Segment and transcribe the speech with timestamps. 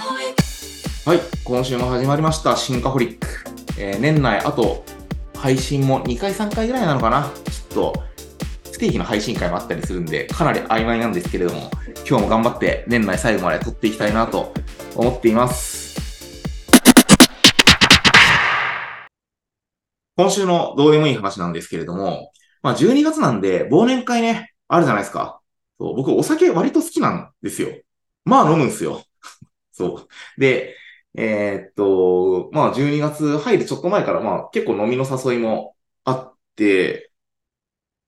[0.00, 3.26] はい、今週も始まりました、シンカホリック。
[3.78, 4.82] えー年内あと
[5.36, 8.02] 配信も2回3回ぐらいなのかなちょっと
[8.72, 11.70] 不定期の配信会もあったりするんで、かなり曖昧なんですけれども、
[12.08, 14.54] 今日も頑張って年内最後まで撮っていきたいなと
[14.96, 16.00] 思っています。
[20.16, 22.32] 今週のどうでもいい話なんですけれども、
[22.62, 25.40] まあ12月なんで忘年会ね、あるじゃないですか。
[25.78, 27.68] そう僕お酒割と好きなんですよ。
[28.24, 29.02] まあ飲むんですよ。
[29.80, 29.96] そ
[30.36, 30.40] う。
[30.40, 30.76] で、
[31.14, 37.10] えーっと、まあ12月入るちょっと前からまあ結構飲みの誘いもあって、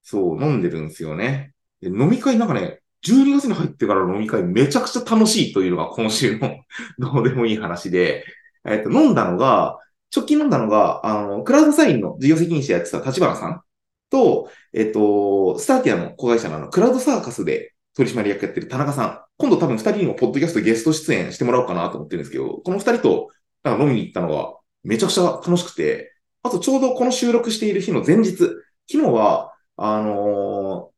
[0.02, 1.55] そう、飲んでるんですよね。
[1.80, 6.60] で飲み会なんかね、12月に入ってから飲み会めちゃくちゃ楽しいというのが今週の
[6.98, 8.24] どうでもいい話で、
[8.65, 9.79] えーっと、飲んだのが、
[10.15, 13.62] 直近飲んだのが、あの、クラウドサインの事業責任者やってた立花さん
[14.10, 19.24] と、えっと、スターティアの子会社のあの、クラウドサーカスで取締役やってる田中さん。
[19.38, 23.28] 今度多分二人にもポッドキャストゲスト出演してもらおうかなと思ってるんですけど、この二人と
[23.62, 24.54] なんか飲みに行ったのが
[24.85, 28.54] めちゃくちゃ楽しくて、あとちょうどこの収録している日の前日、昨
[28.90, 30.93] 日は、あのー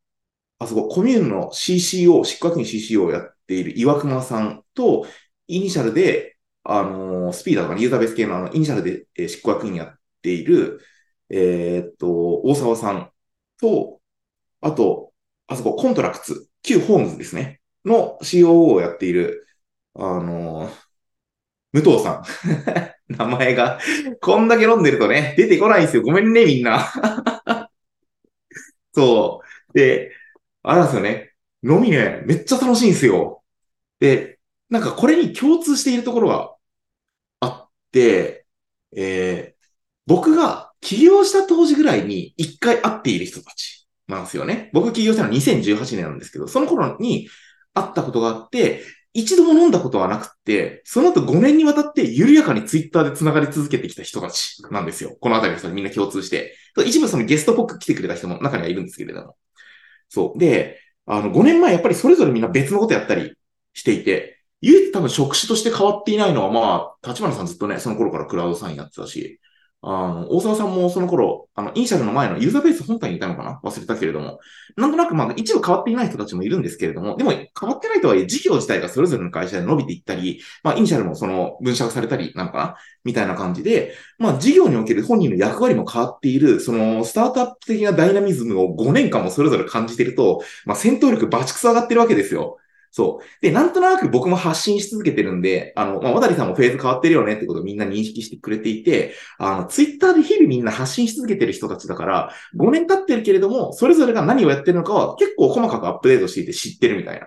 [0.59, 5.07] あそこ、コミューンの CCO、執行役員 CCO をやっている岩熊さんと、
[5.49, 10.81] イニシャルで、あのースピーダーとかユーザーベース系のあの、イニシャルで、えー執行役員やっている、
[11.31, 13.11] えーっと、大沢さん
[13.61, 14.01] と、
[14.63, 15.14] あと、
[15.47, 17.61] あそこ、コントラクツ、旧ホームズですね。
[17.85, 19.47] の COO をやっている、
[19.95, 20.85] あのー
[21.73, 22.25] 武藤さん。
[23.13, 23.79] 名前が、
[24.21, 26.03] こんだけ飲んでるとね、出てこないんですよ。
[26.03, 26.81] ごめんね、みんな。
[28.95, 29.73] そう。
[29.79, 30.13] で、
[30.63, 31.33] あれなんですよね。
[31.63, 33.43] 飲みね、めっちゃ楽しいんですよ。
[34.01, 36.57] で、なんかこれに共通しているところが
[37.41, 38.47] あって、
[38.97, 39.55] えー
[40.07, 44.71] 僕が起業した当時ぐらいに一回会っている人たちなんですよね。
[44.73, 47.29] 僕起業したのは2018年なんですけど、その頃に
[47.73, 48.83] 会ったことがあって、
[49.15, 55.17] 一度も飲んだことはなくって、その後5年にわたって緩やかにツイッターで繋がり続けてきた人たちなんですよ。
[55.21, 56.57] このあたりの人にみんな共通して。
[56.85, 59.37] 一部そのゲストっぽく来てくれた人も中にはいるんですけれども。
[60.09, 60.39] そう。
[60.39, 63.35] で、あの、5年前やっぱりそれぞれみんな別のことやったり
[63.73, 69.41] していて、唯一多分職種として変わっていないのは、まあ、立花さんずっとね、その頃からクラウドサインやってたし、
[69.87, 73.61] あの、大沢さんもその頃、あの、イニシャルの前のユーザーベース本体にいたのかな？
[73.63, 74.41] 忘れたけれども、
[74.77, 82.77] なんとなくまあ、一部変わっていない人たちもいるんですけれども、でも変わってないとはいえ、事業自体がそれぞれの会社で伸びていったり、まあ、イニシャルもその分社されたりなのかな？
[83.05, 92.57] みたいな感じで、まあ、事業における本人の役割も変わっている、その、スタートアップ的なダイナミズムを5年間もそれぞれ感じていると、まあ、戦闘力バチクソ上がってるわけですよ。
[92.97, 93.25] そう。
[93.41, 107.27] で、なんとなく僕も発信し続けてるんで、あの、まあ、渡さんもフェーズ変わってるよねってことをみんな認識してくれていて、あの、ツイッターで日々みんな発信し続けてる人たちだから、5年経ってるけれども、それぞれが何をやってるのかは結構細かくアップデートしていて知ってるみたいな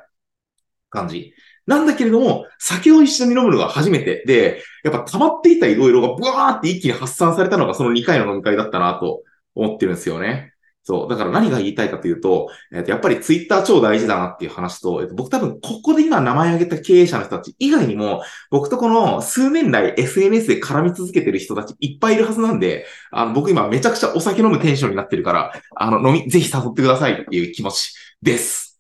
[0.90, 1.34] 感じ。
[1.66, 9.24] なんだけれども、酒を一緒に飲むのが初めてで、やっぱ溜まっていた色々がブワーって一気に発散されたのがその2回の飲み会だったなと
[9.54, 10.54] 思ってるんですよね。
[10.88, 11.10] そう。
[11.10, 28.80] だから何が言いたいかというと、えっと、やっぱりツイッター超大事だなっていう話と、えっと、僕多分ここで今名前挙げた経営者の人たち以外にも、僕とこの数年来 SNS で絡み続けてる人たちいっぱいいるはずなんで、あの、僕今めちゃくちゃお酒飲むテンションになってるから、あの、飲み、ぜひ誘ってくださいっていう気持ちです。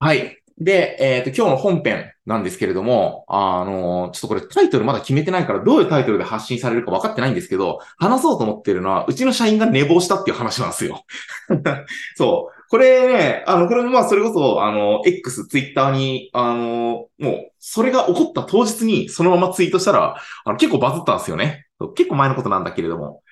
[0.00, 0.43] はい。
[0.58, 11.04] で、えっ、と、今日の本編なんですけれども、あの、ちょっとこれタイトルまだ決めてないから、どういうタイトルで発信されるか分かってないんですけど、話そうと思ってるのは、うちの社員が寝坊したっていう話なんですよ。
[12.16, 12.64] そう。
[12.70, 21.66] これね、あの、これもまあ、それこそ、あの、X、Twitter に、あの、もう、それが起こった当日に、そのままツイートしたら、あの結構バズったんですよね。
[21.96, 23.22] 結構前のことなんだけれども。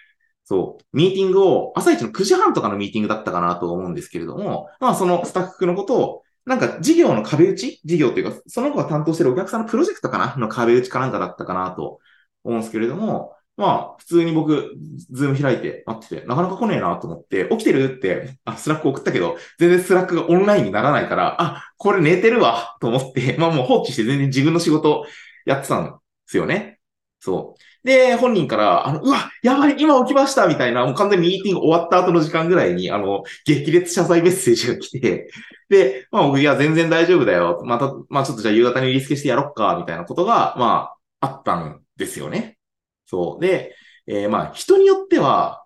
[0.44, 0.96] そう。
[0.96, 7.80] ミーティングを、朝一の9時半とかのミーティングだったかなと思うんですけれども、まあ、そのスタッフのことを、なんか事業の壁打ち？
[7.84, 10.36] 事業というか、その子が担当してるお客さんのプロジェクトかな？
[10.36, 12.00] の壁打ちかなんかだったかなと
[12.44, 14.74] 思うんですけれども、まあ、普通に僕、
[15.10, 25.04] Zoom 開いて待ってて、なかなか来ねえなと思って、起きてるって、あ、 Slack 送ったけど、全然 Slack がオンラインにならないから、あ、これ寝てるわと思って、まあもう放置して全然自分の仕事
[25.44, 25.90] やってたんで
[26.26, 26.80] すよね。
[27.20, 27.60] そう。
[27.84, 35.30] で、本人から、あの、うわ、やばい、今起きましたみたいな、もう完全にミーティング終わった後の時間ぐらいに、あの、激烈謝罪メッセージが来て、
[35.68, 37.62] で、まあ僕、いや、全然大丈夫だよ。
[37.64, 42.58] また、まあちょっとじゃあ夕方にリスケしてやろっか、みたいなことが、まあ、あったんですよね。
[43.06, 43.44] そう。
[43.44, 43.74] で、
[44.06, 45.64] えーまあ、人によっては、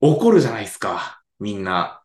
[0.00, 1.22] 怒るじゃないですか。
[1.40, 2.02] みんな。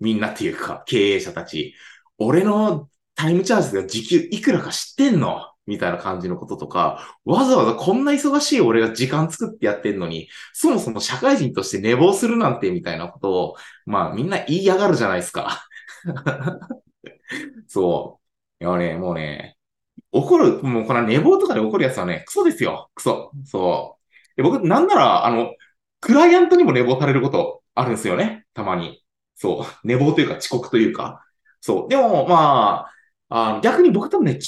[0.00, 1.74] みんなっていうか、経営者たち。
[2.18, 5.53] 俺のタイムチャージが時給いくらか知ってんの？
[5.66, 13.56] みたいな感じのこととか、わざわざこんな忙しい俺が時間作ってやってんのに、そもそも社会人として寝坊するなんてみたいなことを、
[13.86, 15.66] まあみんな言いやがるじゃないですか。
[17.68, 18.20] そ
[18.60, 18.64] う。
[18.64, 19.56] いやね、もうね、
[20.12, 22.90] 怒る、もうこの寝坊とかで怒るやつはね、クソですよ。
[22.94, 23.32] クソ。
[23.44, 24.36] そう。
[24.36, 25.54] で僕、なんなら、あの、
[26.00, 28.46] クライアントにも寝坊されることあるんですよね。
[28.54, 29.04] たまに。
[29.34, 29.86] そう。
[29.86, 31.24] 寝坊というか遅刻というか。
[31.60, 31.88] そう。
[31.88, 32.88] でも、ま
[33.28, 34.38] あ、あ逆に僕多分ね、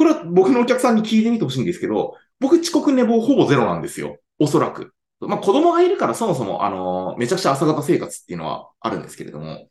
[0.00, 4.16] これは僕のお客さんに聞いてみてほしいんですけど、僕遅刻寝坊ほぼゼロなんですよ。
[4.38, 4.94] おそらく。
[5.20, 9.68] まあ子供がいるからそもそも、あのめちゃくちゃ朝方生活っていうのはあるんですけれども。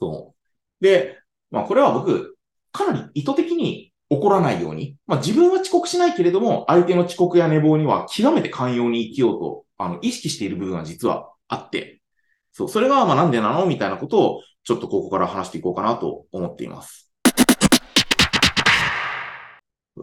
[0.00, 0.34] そ
[0.80, 0.84] う。
[0.84, 1.16] で、
[1.52, 2.36] まあこれは僕、
[2.72, 12.02] かなり意図的に起こらないように、まあ自分は遅刻しないけれども、相手の遅刻や寝坊には極めて寛容に生きようと、あの、意識している部分は実はあって、
[12.50, 13.64] そう、それがまあなんでなの？
[13.66, 17.07] みたいなことを、ちょっとここから話していこうかなと思っています。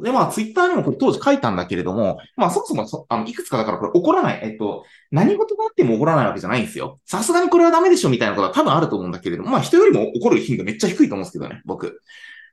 [0.01, 4.39] で、まあ、ツイッターにもこれ当時書いたんだけれども、まあ、そもそもそ、あの、いくつかだからこれ怒らない。
[4.43, 6.99] えっと、何事があっても怒らないわけじゃないんですよ。
[7.05, 12.01] さすがにこれはダメでしょみたいなことは多分あると思うんだけれども、まあ、人よりも怒る頻度めっちゃ低いと思うんですけどね、僕。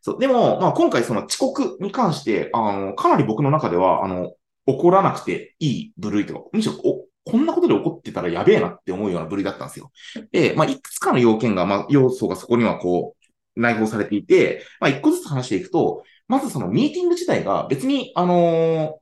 [0.02, 0.18] そう。
[0.18, 4.32] でも、まあ、今回その遅刻に関して、あの、かなり僕の中では、あの、
[4.66, 9.92] 怒らなくていい部類とか、むしろ、お、こんなことで怒ってたらやべえなって思うような部類だったんですよ。
[10.32, 16.02] で、まあ、いくつかの要件が、まあ、要素がそこにはこう、内包されていて、まあ、一個ずつ話していくと、
[16.32, 18.98] まずそのミーティング自体が別に、あの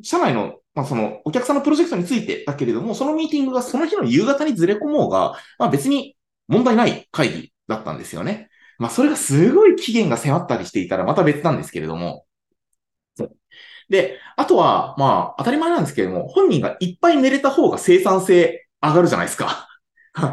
[0.00, 6.16] ー、社内の、まあ、そのお客さんのプロジェクトについてだけれども、そのミーティングがその日の夕方にずれ込もうが、まあ、別に
[6.48, 8.48] 問題ない会議だったんですよね。
[8.80, 12.26] まあ、それがすごい期限が迫ったりしていたらまた別なんですけれども。
[13.88, 19.68] で、あとは、まあ、当たり前なんですけれども、本人がいっぱい寝れた方が生産性上がるじゃないですか。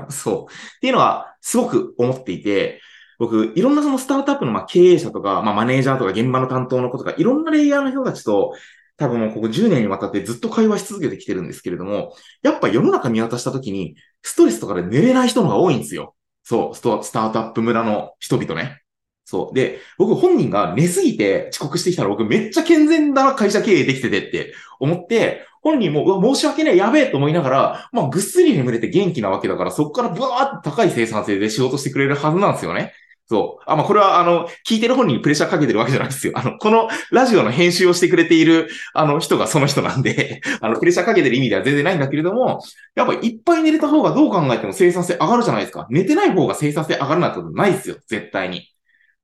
[0.09, 0.51] そう。
[0.51, 2.81] っていうのは、すごく思っていて、
[3.21, 8.55] 僕、いろんなそのスタートアップのまあ経営者とか、まあマネージャーとか現場の担当の子とか、いろんなレイヤーの人たちと、
[8.97, 16.15] 多分もうここ10年にわたってずっと会話し続けてきてるんですけれども、やっぱ世の中見渡したときに、ストレスとかで寝れない人の方が多いんですよ。
[16.41, 18.81] そう、ストスタートアップ村の人々ね。
[19.23, 19.55] そう。
[19.55, 32.93] で、僕本人が寝すぎて遅刻してきたら僕めっちゃ健全だな会社経営できててって思って、本人も、うわ、申し訳ねえ、やべえと思いながら、まあ、ぐっすり眠れて元気なわけだから、そこからブワーって高い生産性で仕事してくれるはずなんですよね。
[33.31, 33.63] そう。
[33.65, 36.33] あ、まあ、これは、あの、聞いてる本人にプレッシャーかけてるわけじゃないですよ。
[36.35, 42.59] あの、このラジオの編集をしてくれている、あの、人がその人なんで、あの、プレッシャーかけてる意味では全然ないんだけれども、
[42.93, 45.87] やっぱいっぱい寝れた方がどう考えても生産性上がるじゃないですか。
[45.89, 47.95] 寝てない方が生産性上がるなんてことないですよ。
[48.07, 48.67] 絶対に。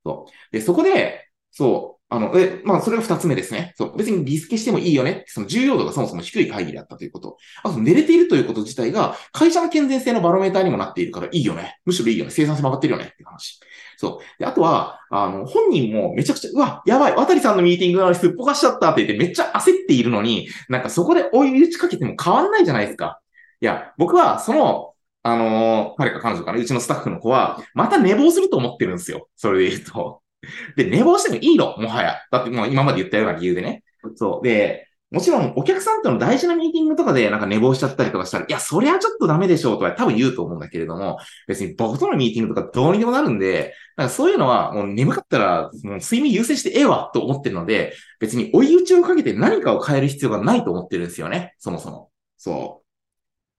[0.04, 0.32] そう。
[0.52, 3.74] で、そこで、そう、あの、え、まあ、それが二つ目ですね。
[3.76, 3.96] そう。
[3.96, 5.24] 別にリスケしてもいいよね。
[5.26, 7.36] その重要度がそもそも低い会議だったということ。
[7.62, 11.80] あと、寝れているということ自体が、会社の健全性のバロメーターにもなっているからいいよね。
[11.84, 12.30] むしろいいよね。
[12.30, 13.10] 生産性も上がってるよね。
[13.12, 13.60] っていう話。
[13.98, 14.38] そう。
[14.38, 23.20] で、あとは、あの、本人もめちゃくちゃ、うわ、やばい、渡さんのミーティングなのにすっぽかしちゃったって言ってめっちゃ焦っているのに、なんかそこで追い打ちかけても変わんないじゃないですか。
[23.60, 24.94] いや、僕は、その、
[25.24, 29.28] あのー、彼か彼女かね、うちのスタッフの子は、また寝坊すると思ってるんですよ。
[29.36, 30.22] それで言うと。
[30.76, 32.16] で、寝坊してもいいの、もはや。
[32.30, 33.82] だってもう今まで言ったような理由でね。
[34.16, 34.46] そう。
[34.46, 51.54] で、もちろんお客さんとの大事なミーティングとかでなんか寝坊しちゃったりとかしたら、いや、そりゃちょっとダメでしょうとは多分言うと思うんだけれども、別に僕とのミーティングとかどうにでもなるんで、なんかそういうのはもう眠かったらもう睡眠優先してええわと思ってるので、別に追い打ちをかけて何かを変える必要がないと思ってるんですよね。
[51.58, 52.10] そもそも。
[52.36, 52.86] そう。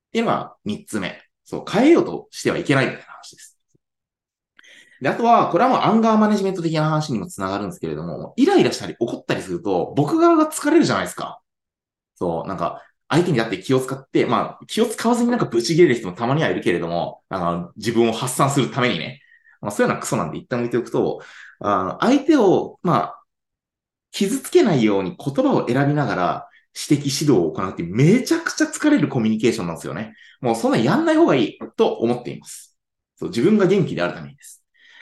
[0.09, 1.19] っていうのは三つ目。
[1.45, 3.58] そう、変えようとしてはいけないみたいな話です。
[5.01, 11.41] で、あとは、これはもうアンガーマネジメント的な話にもつながるんですけれども、イライラしたり怒ったりすると、僕側が疲れるじゃないですか。
[12.15, 19.21] そう、なんか、相手にだって気を使って、まあ、気を使わずになんかブチ切れる人もたまにはいるけれども、あの、自分を発散するためにね。
[19.61, 21.21] まあ、そういうようなクソなんで一旦置いておくと、
[21.59, 23.23] あの、相手を、まあ、
[24.11, 26.49] 傷つけないように言葉を選びながら、
[26.89, 30.13] 指摘指導を行うってめちゃくちゃ疲れるコミュニケーションなんですよね。
[30.41, 32.77] もうそんなやんない方がいいと思っています。
[33.17, 34.58] そう、自分が元気であるためにです。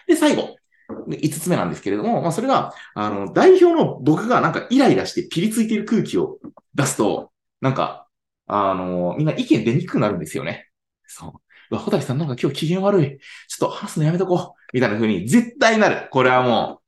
[0.08, 0.56] で、最後。
[0.90, 6.40] 5つ目なんですけれども、まあ、それが、あの、代表の僕がなんかイライラしてピリついてる空気を
[6.76, 8.08] 出すと、なんか、
[8.48, 10.70] あの、みんな意見出にくくなるんですよね。
[11.06, 11.32] そう。
[11.72, 13.20] うわ、ホタルさんなんか今日機嫌悪い。
[13.48, 14.60] ちょっと話すのやめとこう。
[14.74, 16.08] みたいな風に絶対なる。
[16.12, 16.82] これはも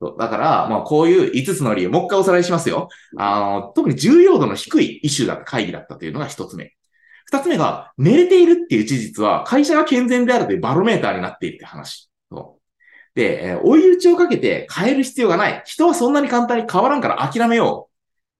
[0.00, 0.18] う。
[0.18, 2.88] だから、まあこういう5つの理由、もう一回おさらいしますよ。
[3.16, 6.72] あの、特に重要度の低いイシューだった会議だったというのが1つ目。
[7.32, 12.10] 2つ目が、寝れているっていう事実は会社が健全であるというバロメーターになっているって話。
[13.14, 15.62] で、えー、追い打ちをかけて変える必要がない。
[15.64, 17.88] 人はそんなに簡単に変わらんから諦めよ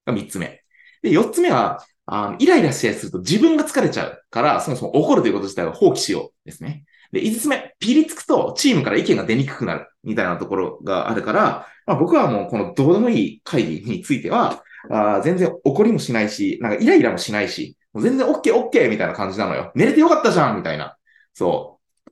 [0.07, 0.11] う。
[0.11, 0.63] が3つ目。
[1.03, 6.85] で、4つ目は、あイライラしたりすると自分が疲れちゃうから、そもそも怒るということ自体を放棄しようですね。
[7.13, 19.73] で、5つ目、ピリつくとチームから意見が出にくくなるみたいなところがあるから、まあ、僕はもうこのどうでもいい会議については、あ全然怒りもしないし、なんかイライラもしないし、もう全然 OK, OK みたいな感じなのよ。
[19.75, 20.97] 寝れてよかったじゃんみたいな。
[21.33, 22.11] そう。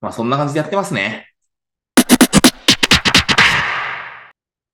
[0.00, 1.31] まあそんな感じでやってますね。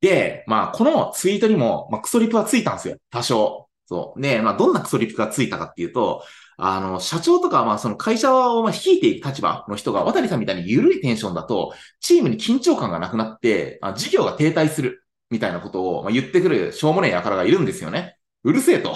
[0.01, 2.97] で、まあ、このツイートにも、まあ、クソリプはついたんですよ。
[3.11, 3.69] 多少。
[3.87, 4.21] そう。
[4.21, 6.23] で、まあ、どんなクソリプがついたかっていうと、
[6.57, 18.17] あの、社長とか、まあ、その会社をまあ率いていく立場の人が、渡さんみたいに緩いテンションだと、チームに緊張感がなくなって、あ事業が停滞する、みたいなことを、まあ、言ってくるしょうもねえ輩がいるんですよね。
[18.45, 18.91] うるせえと。
[18.91, 18.93] い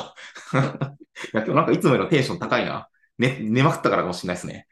[1.36, 2.88] や、今日なんかいつもよりテンション高いな。
[3.18, 4.66] ね、寝まくったからかもしれないですね。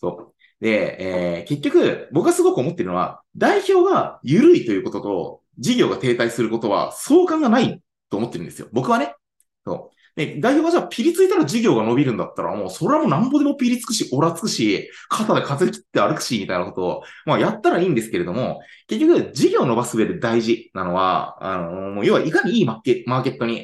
[0.00, 0.64] そう。
[0.64, 7.80] で、えー、結局、僕がすごく思ってるのは、代表が緩いということと、事業が停滞することは相関がない
[8.10, 8.68] と思ってるんですよ。
[8.72, 9.14] 僕はね。
[9.64, 9.96] そう。
[10.14, 23.54] で、代表がじゃあピリついたら事業が伸びるんだったら、もうそれはもうなんぼでもピリつくし、オラつくし、肩で風切って歩くし、みたいなことを、まあやったらいいんですけれども、結局事業を伸ばす上で大事なのは、あの、要はいかにいいマーケマーケットに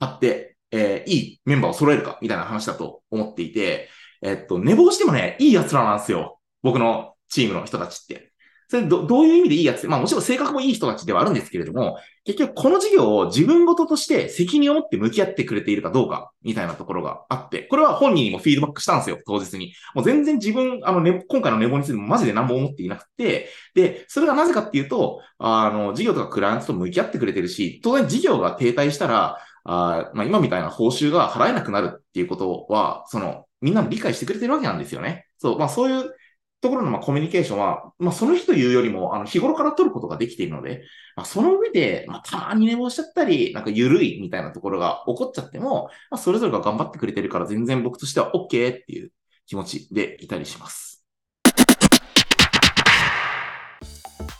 [0.00, 3.88] 立って、えー、いいメンバーを揃えるか、みたいな話だと思っていて、
[4.22, 6.38] えっと、寝坊してもね、いい奴らなんですよ。
[6.62, 8.29] 僕のチームの人たちって。
[8.70, 9.88] それど、どういう意味でいいやつ？
[9.88, 19.72] まあもちろん性格もいい人たちではあるんですけれども、結局この事業を自分事として責任を持って向き合ってくれているかどうか、みたいなところがあって、これは本人にもフィードバックしたんですよ、当日に。
[19.96, 35.26] もう全然自分、あの、ね、今回の寝坊についてもマジで何も思っていなくて、で、それがなぜかっていうと、あの、事業とかクライアントと向き合ってくれてるし、当然事業が停滞したら、あまあ、今みたいな報酬が払えなくなるっていうことは、その、みんなも理解してくれてるわけなんですよね。
[35.38, 36.14] そう、まあそういう
[36.60, 40.82] ところのまあコミュニケーションは、まあその人言うよりも、あの日頃から取ることができているので、
[41.16, 49.10] まあその上で、まあたまに寝坊しちゃったり、なんか緩いみたいなところが起こっちゃっても、まあそれぞれが頑張ってくれてるから全然僕としては OK っていう
[49.46, 51.04] 気持ちでいたりします。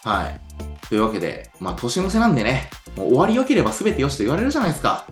[0.05, 0.41] はい。
[0.89, 5.07] というわけで、まあ年の瀬なんでね、もう終わり良ければ全て良しと言われるじゃないですか。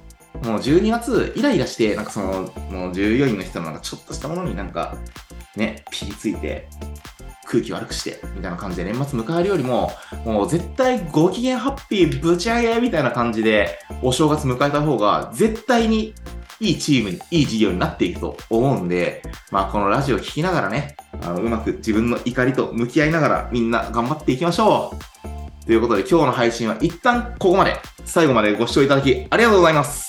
[0.45, 4.97] もう12月イライラして、なんかその、もう従業員の人のなんかちょっとしたものになんか、
[5.57, 6.69] ね、ピリついて、
[7.47, 9.91] 空気悪くして、みたいな感じで年末迎えるよりも、
[10.25, 16.15] もう絶対ご機嫌ハッピーぶち上げみたいな感じで、お正月迎えた方が、絶対に
[16.61, 24.95] いいチームに、いい事業になっていくと思うんで、まあこのラジオを聴きながらね、あのうまく自分の怒りと向き合いながらみんな頑張っていきましょ
[25.63, 30.08] うということで今日の配信は一旦ここまで、最後までご視聴いただきありがとうございます。